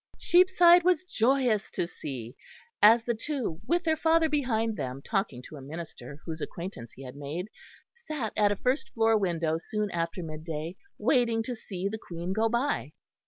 [0.17, 2.35] Cheapside was joyous to see,
[2.81, 7.03] as the two, with their father behind them talking to a minister whose acquaintance he
[7.03, 7.49] had made,
[8.07, 12.33] sat at a first floor window soon after mid day, waiting to see the Queen
[12.33, 12.93] go by.